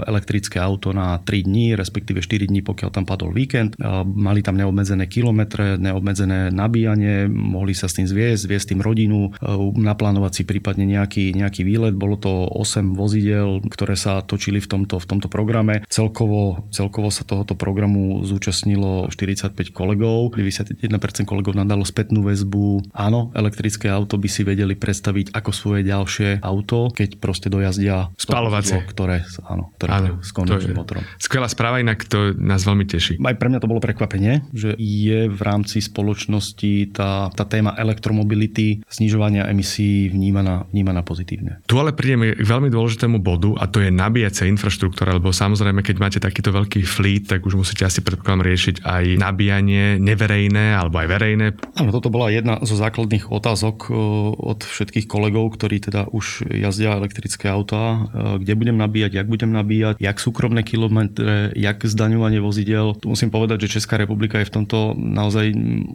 elektrické 0.09 0.57
auto 0.61 0.95
na 0.95 1.21
3 1.21 1.45
dní, 1.45 1.77
respektíve 1.77 2.25
4 2.25 2.49
dní, 2.49 2.65
pokiaľ 2.65 2.91
tam 2.95 3.05
padol 3.05 3.35
víkend. 3.35 3.77
Mali 4.05 4.41
tam 4.41 4.57
neobmedzené 4.57 5.11
kilometre, 5.11 5.77
neobmedzené 5.77 6.55
nabíjanie, 6.55 7.27
mohli 7.29 7.75
sa 7.75 7.91
s 7.91 7.99
tým 7.99 8.07
zviesť, 8.07 8.47
zviesť 8.47 8.67
tým 8.75 8.81
rodinu, 8.81 9.35
naplánovať 9.75 10.33
si 10.33 10.43
prípadne 10.47 10.87
nejaký, 10.87 11.35
nejaký 11.35 11.67
výlet. 11.67 11.97
Bolo 11.97 12.17
to 12.17 12.31
8 12.47 12.95
vozidel, 12.95 13.61
ktoré 13.67 13.99
sa 13.99 14.23
točili 14.23 14.63
v 14.63 14.69
tomto, 14.71 14.97
v 15.03 15.07
tomto 15.07 15.29
programe. 15.33 15.83
Celkovo, 15.91 16.71
celkovo 16.71 16.94
celkovo 16.95 17.11
sa 17.11 17.27
tohoto 17.27 17.59
programu 17.59 18.23
zúčastnilo 18.23 19.11
45 19.11 19.75
kolegov. 19.75 20.31
91% 20.31 20.95
kolegov 21.27 21.59
nadalo 21.59 21.83
spätnú 21.83 22.23
väzbu. 22.23 22.95
Áno, 22.95 23.35
elektrické 23.35 23.91
auto 23.91 24.15
by 24.15 24.31
si 24.31 24.47
vedeli 24.47 24.79
predstaviť 24.79 25.35
ako 25.35 25.51
svoje 25.51 25.83
ďalšie 25.83 26.39
auto, 26.39 26.95
keď 26.95 27.19
proste 27.19 27.51
dojazdia 27.51 28.15
spalovacie, 28.15 28.79
ktoré, 28.87 29.27
áno, 29.43 29.75
ktoré 29.75 29.91
áno, 29.91 30.23
s 30.23 30.31
konvenčným 30.31 30.79
motorom. 30.79 31.03
Skvelá 31.19 31.51
správa, 31.51 31.83
inak 31.83 32.07
to 32.07 32.31
nás 32.39 32.63
veľmi 32.63 32.87
teší. 32.87 33.19
Aj 33.19 33.35
pre 33.35 33.51
mňa 33.51 33.59
to 33.59 33.67
bolo 33.67 33.83
prekvapenie, 33.83 34.47
že 34.55 34.79
je 34.79 35.27
v 35.27 35.41
rámci 35.43 35.83
spoločnosti 35.83 36.95
tá, 36.95 37.27
tá 37.35 37.43
téma 37.43 37.75
elektromobility, 37.75 38.87
znižovania 38.87 39.51
emisí 39.51 40.15
vnímaná, 40.15 40.71
vnímaná 40.71 41.03
pozitívne. 41.03 41.59
Tu 41.67 41.75
ale 41.75 41.91
prídeme 41.91 42.39
k 42.39 42.47
veľmi 42.47 42.71
dôležitému 42.71 43.19
bodu 43.19 43.51
a 43.59 43.67
to 43.67 43.83
je 43.83 43.91
nabíjacia 43.91 44.47
infraštruktúra, 44.47 45.19
lebo 45.19 45.35
samozrejme, 45.35 45.83
keď 45.83 45.97
máte 45.99 46.19
takýto 46.23 46.55
veľký 46.55 46.84
fleet, 46.85 47.29
tak 47.29 47.45
už 47.45 47.59
musíte 47.59 47.85
asi 47.85 48.01
predpokladám 48.01 48.45
riešiť 48.45 48.77
aj 48.85 49.05
nabíjanie 49.19 49.99
neverejné 49.99 50.77
alebo 50.77 51.01
aj 51.01 51.09
verejné. 51.09 51.47
Áno, 51.81 51.91
toto 51.91 52.13
bola 52.13 52.31
jedna 52.31 52.61
zo 52.63 52.77
základných 52.77 53.29
otázok 53.33 53.77
e, 53.89 53.93
od 54.35 54.61
všetkých 54.63 55.09
kolegov, 55.09 55.57
ktorí 55.57 55.81
teda 55.81 56.09
už 56.13 56.49
jazdia 56.49 56.97
elektrické 56.97 57.49
autá, 57.49 58.09
e, 58.13 58.45
kde 58.45 58.53
budem 58.55 58.77
nabíjať, 58.79 59.13
jak 59.19 59.29
budem 59.29 59.51
nabíjať, 59.53 60.01
jak 60.01 60.17
súkromné 60.21 60.63
kilometre, 60.63 61.51
jak 61.57 61.81
zdaňovanie 61.83 62.39
vozidel. 62.39 62.97
Tu 63.01 63.09
musím 63.09 63.33
povedať, 63.33 63.67
že 63.67 63.81
Česká 63.81 63.97
republika 63.97 64.39
je 64.41 64.49
v 64.49 64.55
tomto 64.63 64.95
naozaj 64.95 65.51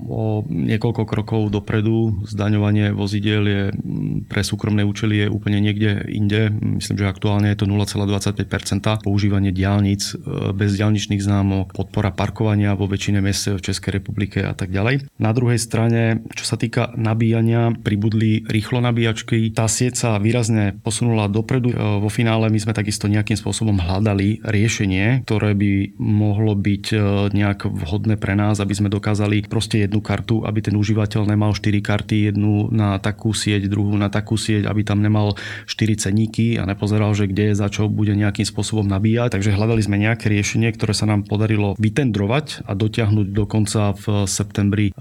o 0.09 0.43
niekoľko 0.49 1.03
krokov 1.05 1.41
dopredu. 1.53 2.25
Zdaňovanie 2.25 2.91
vozidel 2.91 3.43
je 3.45 3.61
pre 4.25 4.41
súkromné 4.41 4.83
účely 4.85 5.25
je 5.25 5.27
úplne 5.27 5.59
niekde 5.61 6.05
inde. 6.09 6.49
Myslím, 6.53 6.97
že 7.01 7.11
aktuálne 7.11 7.51
je 7.53 7.59
to 7.59 7.69
0,25%. 7.69 9.05
Používanie 9.05 9.53
diálnic 9.53 10.13
e, 10.13 10.53
bez 10.55 10.78
diálničných 10.79 11.19
známok, 11.19 11.75
podpora 11.75 12.15
parkovania 12.15 12.79
vo 12.79 12.87
väčšine 12.87 13.19
miest 13.19 13.51
v 13.51 13.59
Českej 13.59 13.99
republike 13.99 14.39
a 14.39 14.55
tak 14.55 14.71
ďalej. 14.71 15.11
Na 15.19 15.35
druhej 15.35 15.59
strane, 15.59 16.23
čo 16.31 16.47
sa 16.47 16.55
týka 16.55 16.95
nabíjania, 16.95 17.75
pribudli 17.75 18.47
rýchlo 18.47 18.79
nabíjačky. 18.79 19.51
Tá 19.51 19.67
sieť 19.67 19.99
sa 19.99 20.09
výrazne 20.19 20.79
posunula 20.79 21.31
dopredu. 21.31 21.71
E, 21.71 21.75
vo 21.75 22.09
finále 22.11 22.47
my 22.47 22.59
sme 22.59 22.73
takisto 22.75 23.07
nejakým 23.07 23.35
spôsobom 23.39 23.79
hľadali 23.79 24.43
riešenie, 24.43 25.23
ktoré 25.23 25.55
by 25.55 25.99
mohlo 25.99 26.53
byť 26.55 26.85
e, 26.91 26.97
nejak 27.31 27.67
vhodné 27.67 28.19
pre 28.19 28.35
nás, 28.35 28.59
aby 28.59 28.75
sme 28.75 28.91
dokázali 28.91 29.47
proste 29.47 29.87
jednu 29.87 30.03
kartu, 30.03 30.43
aby 30.43 30.59
ten 30.59 30.75
užívateľ 30.75 31.25
nemal 31.29 31.55
4 31.55 31.79
karty, 31.79 32.31
jednu 32.31 32.69
na 32.69 32.99
takú 32.99 33.31
sieť, 33.31 33.71
druhú 33.71 33.95
na 33.95 34.11
takú 34.11 34.35
sieť, 34.35 34.67
aby 34.67 34.83
tam 34.83 34.99
nemal 34.99 35.39
4 35.65 36.03
ceníky 36.03 36.59
a 36.59 36.67
nepozeral, 36.67 37.15
že 37.15 37.31
kde 37.31 37.55
za 37.55 37.71
čo 37.71 37.87
bude 37.87 38.11
nejakým 38.13 38.43
spôsobom 38.43 38.85
nabíjať. 38.85 39.39
Takže 39.39 39.55
hľadali 39.55 39.81
sme 39.81 39.95
nejaké 39.95 40.27
riešenie, 40.27 40.58
ktoré 40.67 40.91
sa 40.91 41.07
nám 41.07 41.23
podarilo 41.23 41.79
vytendrovať 41.79 42.67
a 42.67 42.75
dotiahnuť 42.75 43.27
dokonca 43.31 43.95
v 43.95 44.27
septembri 44.27 44.91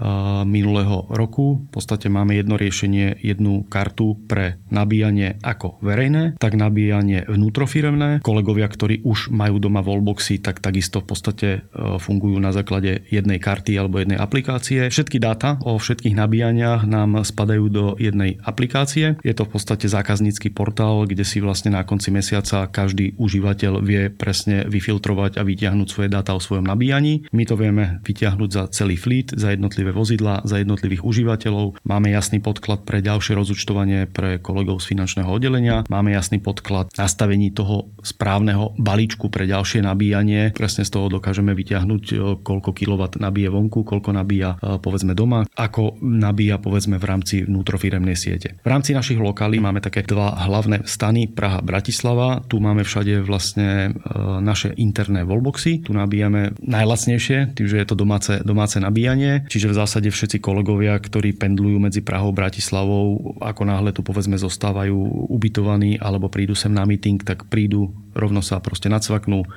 minulého 0.47 1.03
roku. 1.11 1.67
V 1.67 1.71
podstate 1.75 2.07
máme 2.07 2.39
jedno 2.39 2.55
riešenie, 2.55 3.19
jednu 3.19 3.67
kartu 3.67 4.15
pre 4.29 4.61
nabíjanie 4.71 5.41
ako 5.43 5.83
verejné, 5.83 6.39
tak 6.39 6.55
nabíjanie 6.55 7.27
vnútrofiremné. 7.27 8.23
Kolegovia, 8.23 8.69
ktorí 8.69 9.03
už 9.03 9.33
majú 9.33 9.59
doma 9.59 9.83
wallboxy, 9.83 10.39
tak 10.39 10.63
takisto 10.63 11.03
v 11.03 11.07
podstate 11.09 11.47
e, 11.49 11.59
fungujú 11.99 12.37
na 12.37 12.55
základe 12.55 13.03
jednej 13.09 13.41
karty 13.41 13.75
alebo 13.75 13.99
jednej 13.99 14.21
aplikácie. 14.21 14.87
Všetky 14.87 15.17
dáta 15.17 15.57
o 15.65 15.75
všetkých 15.75 16.15
nabíjaniach 16.15 16.85
nám 16.85 17.19
spadajú 17.25 17.65
do 17.67 17.85
jednej 17.97 18.37
aplikácie. 18.45 19.17
Je 19.25 19.33
to 19.33 19.49
v 19.49 19.51
podstate 19.57 19.89
zákaznícky 19.89 20.53
portál, 20.53 21.09
kde 21.09 21.25
si 21.25 21.41
vlastne 21.41 21.73
na 21.73 21.81
konci 21.81 22.13
mesiaca 22.13 22.69
každý 22.69 23.17
užívateľ 23.17 23.81
vie 23.81 24.13
presne 24.13 24.69
vyfiltrovať 24.69 25.41
a 25.41 25.43
vytiahnuť 25.49 25.87
svoje 25.89 26.09
dáta 26.13 26.37
o 26.37 26.41
svojom 26.41 26.69
nabíjaní. 26.69 27.25
My 27.33 27.49
to 27.49 27.57
vieme 27.57 27.97
vytiahnuť 28.05 28.49
za 28.53 28.63
celý 28.69 28.93
fleet, 28.93 29.33
za 29.33 29.49
jednotlivé 29.49 29.89
vozidla, 29.89 30.45
za 30.45 30.61
jednotlivých 30.61 31.01
užívateľov. 31.01 31.81
Máme 31.81 32.13
jasný 32.13 32.37
podklad 32.37 32.85
pre 32.85 33.01
ďalšie 33.01 33.33
rozúčtovanie 33.33 34.05
pre 34.05 34.37
kolegov 34.37 34.85
z 34.85 34.93
finančného 34.93 35.29
oddelenia. 35.29 35.81
Máme 35.89 36.13
jasný 36.13 36.37
podklad 36.37 36.93
nastavení 36.93 37.49
toho 37.49 37.89
správneho 38.05 38.77
balíčku 38.77 39.33
pre 39.33 39.49
ďalšie 39.49 39.81
nabíjanie. 39.81 40.53
Presne 40.53 40.85
z 40.85 40.93
toho 40.93 41.09
dokážeme 41.09 41.57
vytiahnuť, 41.57 42.03
e, 42.11 42.15
koľko 42.45 42.69
kW 42.75 43.01
nabíje 43.17 43.49
vonku, 43.49 43.81
koľko 43.87 44.13
nabíja 44.13 44.59
e, 44.59 44.77
povedzme 44.77 45.17
doma, 45.17 45.47
ako 45.57 45.97
nabíja 46.03 46.61
povedzme 46.61 47.01
v 47.01 47.05
rámci 47.05 47.35
vnútrofiremnej 47.47 48.13
siete. 48.19 48.59
V 48.61 48.67
rámci 48.67 48.93
našich 48.93 49.17
lokálí 49.17 49.57
máme 49.57 49.79
také 49.79 50.05
dva 50.05 50.35
hlavné 50.35 50.83
stany 50.85 51.31
Praha, 51.31 51.63
Bratislava. 51.63 52.43
Tu 52.45 52.59
máme 52.59 52.83
všade 52.83 53.23
vlastne 53.23 53.95
e, 53.95 54.09
naše 54.43 54.75
interné 54.75 55.23
wallboxy. 55.39 55.87
Tu 55.87 55.95
nabíjame 55.95 56.51
najlacnejšie, 56.59 57.55
tým, 57.55 57.65
že 57.71 57.79
je 57.79 57.87
to 57.87 57.95
domáce, 57.95 58.43
domáce 58.43 58.75
nabíjanie. 58.77 59.47
Čiže 59.47 59.71
v 59.71 59.77
zásade 59.79 60.09
všetci 60.11 60.43
kolegovia, 60.43 60.99
ktorí 60.99 61.39
pendlujú 61.39 61.79
medzi 61.79 62.03
Prahou 62.03 62.35
a 62.35 62.37
Bratislavou, 62.37 63.39
ako 63.39 63.61
náhle 63.63 63.95
tu 63.95 64.03
povedzme 64.03 64.35
zostávajú 64.35 64.99
ubytovaní 65.31 65.95
alebo 65.97 66.27
prídu 66.27 66.53
sem 66.53 66.75
na 66.75 66.83
meeting, 66.83 67.23
tak 67.23 67.47
prídu, 67.47 67.95
rovno 68.11 68.43
sa 68.43 68.59
proste 68.59 68.91
nacvaknú, 68.91 69.47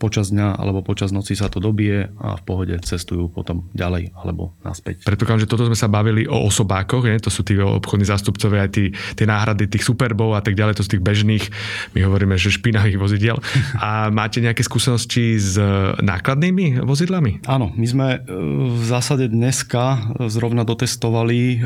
počas 0.00 0.32
dňa 0.32 0.56
alebo 0.56 0.80
počas 0.80 1.12
noci 1.12 1.36
sa 1.36 1.52
to 1.52 1.60
dobije 1.60 2.08
a 2.16 2.40
v 2.40 2.42
pohode 2.48 2.72
cestujú 2.80 3.28
potom 3.28 3.68
ďalej 3.76 4.16
alebo 4.16 4.56
naspäť. 4.64 5.04
Predpokladám, 5.04 5.44
že 5.44 5.50
toto 5.52 5.68
sme 5.68 5.76
sa 5.76 5.92
bavili 5.92 6.24
o 6.24 6.48
osobákoch, 6.48 7.04
je? 7.04 7.20
to 7.20 7.28
sú 7.28 7.44
tí 7.44 7.60
obchodní 7.60 8.08
zástupcovia, 8.08 8.64
aj 8.64 8.70
tí, 8.72 8.84
tie 9.14 9.28
náhrady 9.28 9.68
tých 9.68 9.84
superbov 9.84 10.32
a 10.32 10.40
tak 10.40 10.56
ďalej, 10.56 10.80
to 10.80 10.84
sú 10.88 10.96
tých 10.96 11.04
bežných, 11.04 11.44
my 11.92 12.00
hovoríme, 12.00 12.34
že 12.40 12.48
špinavých 12.48 12.96
vozidiel. 12.96 13.36
A 13.80 14.08
máte 14.08 14.40
nejaké 14.40 14.64
skúsenosti 14.64 15.36
s 15.36 15.60
nákladnými 16.00 16.80
vozidlami? 16.80 17.44
Áno, 17.44 17.74
my 17.76 17.86
sme 17.86 18.08
e, 18.16 18.18
v 18.80 18.84
zásade 18.86 19.28
dneska 19.28 20.14
zrovna 20.30 20.64
dotestovali 20.64 21.40
e, 21.40 21.58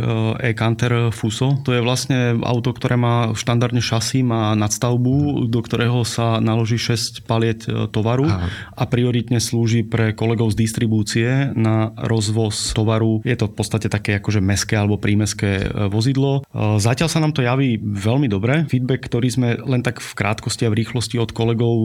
e-Canter 0.51 1.15
Fuso. 1.15 1.61
To 1.63 1.71
je 1.71 1.85
vlastne 1.85 2.41
auto, 2.43 2.75
ktoré 2.75 2.99
má 2.99 3.37
štandardne 3.37 3.85
šasy, 3.85 4.25
má 4.25 4.57
nadstavbu, 4.57 5.47
do 5.47 5.61
ktorého 5.61 6.03
sa 6.03 6.41
naloží 6.41 6.81
6 6.81 7.29
paliet 7.29 7.69
e, 7.69 7.87
tovaru 8.25 8.53
a 8.75 8.85
prioritne 8.91 9.39
slúži 9.39 9.87
pre 9.87 10.17
kolegov 10.17 10.51
z 10.51 10.67
distribúcie 10.67 11.55
na 11.55 11.95
rozvoz 11.95 12.75
tovaru. 12.75 13.23
Je 13.23 13.37
to 13.39 13.47
v 13.51 13.55
podstate 13.55 13.87
také 13.87 14.19
akože 14.19 14.43
meské 14.43 14.75
alebo 14.75 14.99
prímeské 14.99 15.51
e, 15.63 15.67
vozidlo. 15.93 16.43
E, 16.43 16.81
zatiaľ 16.83 17.09
sa 17.11 17.23
nám 17.23 17.37
to 17.37 17.45
javí 17.45 17.79
veľmi 17.79 18.27
dobre. 18.27 18.67
Feedback, 18.67 19.07
ktorý 19.07 19.29
sme 19.31 19.49
len 19.63 19.85
tak 19.85 20.03
v 20.03 20.11
krátkosti 20.17 20.67
a 20.67 20.73
v 20.73 20.83
rýchlosti 20.83 21.21
od 21.21 21.31
kolegov 21.31 21.77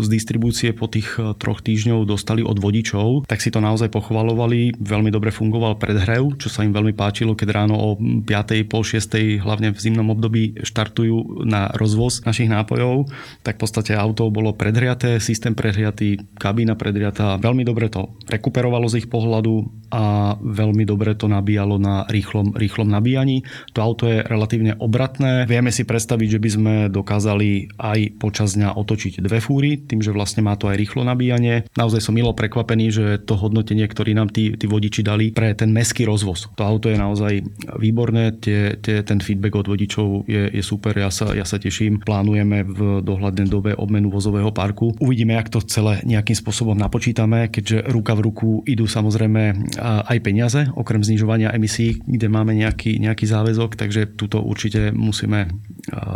z 0.00 0.08
distribúcie 0.08 0.72
po 0.72 0.88
tých 0.88 1.20
e, 1.20 1.36
troch 1.36 1.60
týždňov 1.60 2.08
dostali 2.08 2.40
od 2.40 2.56
vodičov, 2.56 3.28
tak 3.28 3.44
si 3.44 3.52
to 3.52 3.60
naozaj 3.60 3.92
pochvalovali. 3.92 4.76
Veľmi 4.80 5.12
dobre 5.12 5.34
fungoval 5.34 5.76
predhrev, 5.76 6.40
čo 6.40 6.48
sa 6.48 6.64
im 6.64 6.72
veľmi 6.72 6.96
páčilo, 6.96 7.36
keď 7.36 7.48
ráno 7.52 7.76
o 7.76 7.88
5. 7.98 8.24
pol 8.70 8.82
6. 8.84 9.42
hlavne 9.42 9.74
v 9.74 9.78
zimnom 9.78 10.08
období 10.12 10.64
štartujú 10.64 11.44
na 11.44 11.68
rozvoz 11.76 12.24
našich 12.24 12.48
nápojov, 12.48 13.10
tak 13.44 13.58
v 13.58 13.62
podstate 13.66 13.92
auto 13.96 14.28
bolo 14.32 14.54
predhriaté, 14.54 15.18
systém 15.18 15.56
pre 15.56 15.71
prehriatý, 15.72 16.20
kabína 16.36 16.76
predriatá. 16.76 17.40
Veľmi 17.40 17.64
dobre 17.64 17.88
to 17.88 18.12
rekuperovalo 18.28 18.84
z 18.92 19.00
ich 19.00 19.08
pohľadu 19.08 19.64
a 19.88 20.36
veľmi 20.36 20.84
dobre 20.84 21.16
to 21.16 21.32
nabíjalo 21.32 21.80
na 21.80 22.04
rýchlom, 22.12 22.52
rýchlom 22.52 22.92
nabíjaní. 22.92 23.40
To 23.72 23.80
auto 23.80 24.04
je 24.04 24.20
relatívne 24.20 24.76
obratné. 24.76 25.48
Vieme 25.48 25.72
si 25.72 25.88
predstaviť, 25.88 26.36
že 26.36 26.42
by 26.44 26.48
sme 26.52 26.74
dokázali 26.92 27.72
aj 27.80 28.20
počas 28.20 28.52
dňa 28.52 28.76
otočiť 28.76 29.24
dve 29.24 29.40
fúry, 29.40 29.80
tým, 29.80 30.04
že 30.04 30.12
vlastne 30.12 30.44
má 30.44 30.60
to 30.60 30.68
aj 30.68 30.76
rýchlo 30.76 31.08
nabíjanie. 31.08 31.64
Naozaj 31.72 32.04
som 32.04 32.12
milo 32.12 32.36
prekvapený, 32.36 32.86
že 32.92 33.04
to 33.24 33.32
hodnotenie, 33.40 33.88
ktoré 33.88 34.12
nám 34.12 34.28
tí, 34.28 34.52
tí 34.56 34.68
vodiči 34.68 35.00
dali 35.00 35.32
pre 35.32 35.56
ten 35.56 35.72
meský 35.72 36.04
rozvoz. 36.04 36.52
To 36.60 36.68
auto 36.68 36.92
je 36.92 37.00
naozaj 37.00 37.32
výborné, 37.80 38.36
tie, 38.36 38.76
tie, 38.76 39.00
ten 39.00 39.24
feedback 39.24 39.56
od 39.56 39.72
vodičov 39.72 40.28
je, 40.28 40.52
je 40.52 40.62
super, 40.64 40.92
ja 40.92 41.08
sa, 41.08 41.32
ja 41.32 41.48
sa 41.48 41.56
teším. 41.56 42.04
Plánujeme 42.04 42.64
v 42.64 43.00
dohľadnej 43.00 43.48
dobe 43.48 43.72
obmenu 43.72 44.12
vozového 44.12 44.52
parku. 44.52 44.92
Uvidíme, 45.00 45.38
jak 45.38 45.48
to 45.48 45.61
celé 45.66 46.04
nejakým 46.04 46.36
spôsobom 46.36 46.76
napočítame, 46.76 47.50
keďže 47.50 47.88
ruka 47.90 48.14
v 48.14 48.24
ruku 48.28 48.50
idú 48.68 48.84
samozrejme 48.86 49.72
aj 49.82 50.18
peniaze, 50.20 50.68
okrem 50.76 51.00
znižovania 51.00 51.50
emisí, 51.50 51.98
kde 52.04 52.28
máme 52.30 52.54
nejaký, 52.54 53.00
nejaký 53.00 53.24
záväzok, 53.26 53.74
takže 53.80 54.14
tuto 54.14 54.44
určite 54.44 54.94
musíme 54.94 55.50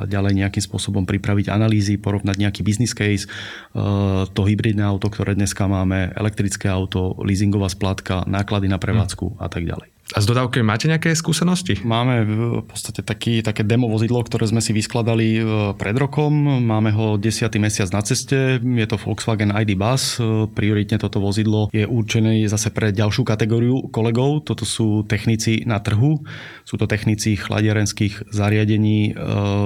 ďalej 0.07 0.33
nejakým 0.45 0.63
spôsobom 0.63 1.09
pripraviť 1.09 1.49
analýzy, 1.51 1.99
porovnať 1.99 2.37
nejaký 2.39 2.61
business 2.61 2.93
case, 2.93 3.25
to 4.31 4.41
hybridné 4.45 4.85
auto, 4.85 5.09
ktoré 5.09 5.35
dneska 5.35 5.65
máme, 5.67 6.13
elektrické 6.15 6.69
auto, 6.69 7.17
leasingová 7.25 7.73
splátka, 7.73 8.29
náklady 8.29 8.69
na 8.69 8.77
prevádzku 8.77 9.41
a 9.41 9.49
tak 9.49 9.65
ďalej. 9.65 9.96
A 10.15 10.23
s 10.23 10.31
dodávkou 10.31 10.63
máte 10.63 10.87
nejaké 10.87 11.19
skúsenosti? 11.19 11.83
Máme 11.83 12.23
v 12.23 12.63
podstate 12.63 13.03
taký, 13.03 13.43
také 13.43 13.67
demo 13.67 13.91
vozidlo, 13.91 14.23
ktoré 14.23 14.47
sme 14.47 14.63
si 14.63 14.71
vyskladali 14.71 15.29
e, 15.35 15.41
pred 15.75 15.99
rokom. 15.99 16.63
Máme 16.63 16.95
ho 16.95 17.19
10. 17.19 17.51
mesiac 17.59 17.91
na 17.91 18.07
ceste. 18.07 18.63
Je 18.63 18.87
to 18.87 19.03
Volkswagen 19.03 19.51
ID 19.51 19.75
Bus. 19.75 20.23
E, 20.23 20.47
prioritne 20.47 21.03
toto 21.03 21.19
vozidlo 21.19 21.75
je 21.75 21.83
určené 21.83 22.47
zase 22.47 22.71
pre 22.71 22.95
ďalšiu 22.95 23.27
kategóriu 23.27 23.91
kolegov. 23.91 24.47
Toto 24.47 24.63
sú 24.63 25.03
technici 25.11 25.67
na 25.67 25.83
trhu. 25.83 26.23
Sú 26.63 26.79
to 26.79 26.87
technici 26.87 27.35
chladiarenských 27.35 28.31
zariadení 28.31 29.11
e, 29.11 29.13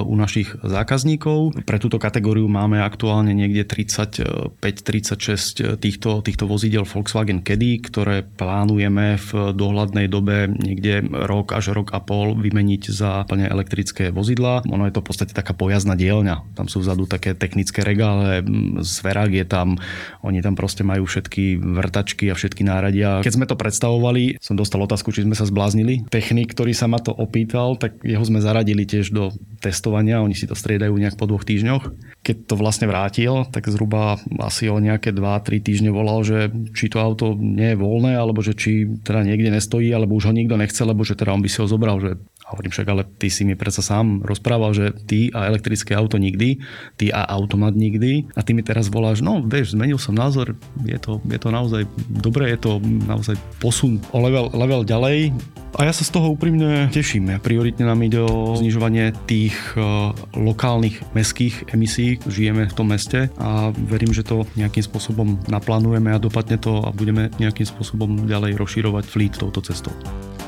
u 0.01 0.17
našich 0.17 0.57
zákazníkov. 0.65 1.69
Pre 1.69 1.77
túto 1.77 2.01
kategóriu 2.01 2.49
máme 2.49 2.81
aktuálne 2.81 3.37
niekde 3.37 3.61
35-36 3.61 5.77
týchto, 5.77 6.25
týchto 6.25 6.49
vozidel 6.49 6.89
Volkswagen 6.89 7.45
Caddy, 7.45 7.77
ktoré 7.85 8.25
plánujeme 8.25 9.21
v 9.21 9.53
dohľadnej 9.53 10.09
dobe 10.09 10.30
dobe 10.31 10.55
niekde 10.63 11.03
rok 11.11 11.51
až 11.51 11.75
rok 11.75 11.91
a 11.91 11.99
pol 11.99 12.39
vymeniť 12.39 12.83
za 12.87 13.27
plne 13.27 13.51
elektrické 13.51 14.09
vozidla. 14.15 14.63
Ono 14.71 14.87
je 14.87 14.93
to 14.95 15.03
v 15.03 15.07
podstate 15.11 15.33
taká 15.35 15.51
pojazdná 15.51 15.99
dielňa. 15.99 16.55
Tam 16.55 16.71
sú 16.71 16.79
vzadu 16.79 17.03
také 17.05 17.35
technické 17.35 17.83
regále, 17.83 18.39
zverák 18.79 19.31
je 19.35 19.45
tam, 19.45 19.75
oni 20.23 20.39
tam 20.39 20.55
proste 20.55 20.87
majú 20.87 21.03
všetky 21.03 21.59
vrtačky 21.59 22.31
a 22.31 22.37
všetky 22.37 22.63
náradia. 22.63 23.19
Keď 23.19 23.35
sme 23.35 23.49
to 23.49 23.59
predstavovali, 23.59 24.39
som 24.39 24.55
dostal 24.55 24.79
otázku, 24.79 25.11
či 25.11 25.27
sme 25.27 25.35
sa 25.35 25.43
zbláznili. 25.43 26.07
Technik, 26.07 26.55
ktorý 26.55 26.71
sa 26.71 26.87
ma 26.87 27.03
to 27.03 27.11
opýtal, 27.11 27.75
tak 27.75 27.99
jeho 28.01 28.23
sme 28.23 28.39
zaradili 28.39 28.87
tiež 28.87 29.11
do 29.11 29.35
testovania, 29.59 30.23
oni 30.23 30.33
si 30.33 30.47
to 30.47 30.55
striedajú 30.55 30.95
nejak 30.95 31.19
po 31.19 31.27
dvoch 31.27 31.43
týždňoch. 31.43 31.91
Keď 32.21 32.53
to 32.53 32.55
vlastne 32.55 32.85
vrátil, 32.85 33.49
tak 33.49 33.65
zhruba 33.65 34.21
asi 34.37 34.69
o 34.69 34.77
nejaké 34.77 35.09
2-3 35.09 35.57
týždne 35.57 35.89
volal, 35.89 36.21
že 36.21 36.53
či 36.77 36.85
to 36.85 37.01
auto 37.01 37.33
nie 37.33 37.73
je 37.73 37.81
voľné, 37.81 38.13
alebo 38.13 38.45
že 38.45 38.53
či 38.53 38.85
teda 39.01 39.25
niekde 39.25 39.49
nestojí, 39.49 39.89
alebo 39.89 40.20
už 40.21 40.29
ho 40.29 40.37
nikto 40.37 40.53
nechce, 40.53 40.85
lebo 40.85 41.01
že 41.01 41.17
teda 41.17 41.33
on 41.33 41.41
by 41.41 41.49
si 41.49 41.57
ho 41.57 41.65
zobral, 41.65 41.97
že 41.97 42.21
hovorím 42.51 42.71
však, 42.71 42.87
ale 42.91 43.03
ty 43.17 43.31
si 43.31 43.47
mi 43.47 43.55
predsa 43.55 43.81
sám 43.81 44.21
rozprával, 44.21 44.75
že 44.75 44.91
ty 45.07 45.31
a 45.31 45.47
elektrické 45.47 45.95
auto 45.95 46.19
nikdy, 46.19 46.59
ty 46.99 47.09
a 47.09 47.23
automat 47.31 47.73
nikdy 47.73 48.27
a 48.35 48.43
ty 48.43 48.51
mi 48.51 48.61
teraz 48.61 48.91
voláš, 48.91 49.23
no 49.23 49.39
vieš, 49.41 49.73
zmenil 49.73 49.97
som 49.97 50.13
názor, 50.13 50.53
je 50.83 50.99
to, 50.99 51.23
je 51.25 51.39
to 51.39 51.49
naozaj 51.49 51.81
dobré, 52.11 52.53
je 52.53 52.59
to 52.59 52.71
naozaj 53.07 53.35
posun 53.63 54.03
o 54.11 54.19
level, 54.19 54.51
level 54.51 54.83
ďalej. 54.83 55.31
A 55.79 55.87
ja 55.87 55.95
sa 55.95 56.03
z 56.03 56.11
toho 56.11 56.35
úprimne 56.35 56.91
teším. 56.91 57.31
Prioritne 57.39 57.87
nám 57.87 58.03
ide 58.03 58.19
o 58.19 58.59
znižovanie 58.59 59.15
tých 59.23 59.55
uh, 59.79 60.11
lokálnych 60.35 61.15
mestských 61.15 61.71
emisí. 61.71 62.19
Žijeme 62.27 62.67
v 62.67 62.75
tom 62.75 62.91
meste 62.91 63.31
a 63.39 63.71
verím, 63.87 64.11
že 64.11 64.27
to 64.27 64.43
nejakým 64.59 64.83
spôsobom 64.83 65.39
naplánujeme 65.47 66.11
a 66.11 66.19
dopadne 66.19 66.59
to 66.59 66.83
a 66.83 66.91
budeme 66.91 67.31
nejakým 67.39 67.63
spôsobom 67.63 68.27
ďalej 68.27 68.59
rozširovať 68.59 69.03
fleet 69.07 69.39
touto 69.39 69.63
cestou. 69.63 69.95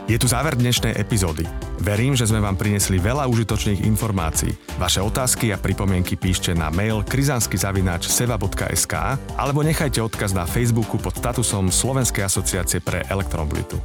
Je 0.03 0.19
tu 0.19 0.27
záver 0.27 0.59
dnešnej 0.59 0.99
epizódy. 0.99 1.47
Verím, 1.79 2.11
že 2.11 2.27
sme 2.27 2.43
vám 2.43 2.59
priniesli 2.59 2.99
veľa 2.99 3.23
užitočných 3.23 3.87
informácií. 3.87 4.51
Vaše 4.75 4.99
otázky 4.99 5.55
a 5.55 5.57
pripomienky 5.57 6.19
píšte 6.19 6.51
na 6.51 6.67
mail 6.67 7.07
krizanskyzavináč.seva.sk 7.07 8.93
alebo 9.39 9.63
nechajte 9.63 10.03
odkaz 10.03 10.35
na 10.35 10.43
Facebooku 10.43 10.99
pod 10.99 11.15
statusom 11.15 11.71
Slovenskej 11.71 12.27
asociácie 12.27 12.83
pre 12.83 13.07
elektromobilitu. 13.07 13.79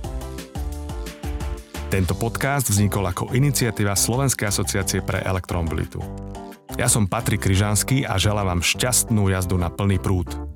Tento 1.86 2.18
podcast 2.18 2.66
vznikol 2.66 3.14
ako 3.14 3.30
iniciatíva 3.38 3.94
Slovenskej 3.94 4.50
asociácie 4.50 5.06
pre 5.06 5.22
elektromobilitu. 5.22 6.02
Ja 6.74 6.90
som 6.90 7.06
Patrik 7.06 7.46
Kryžanský 7.46 8.02
a 8.02 8.18
želám 8.18 8.58
vám 8.58 8.66
šťastnú 8.66 9.30
jazdu 9.30 9.54
na 9.54 9.70
plný 9.70 10.02
prúd. 10.02 10.47